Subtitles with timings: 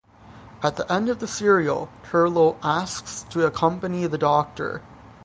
[0.63, 4.81] At the end of the serial, Turlough asks to accompany the Doctor.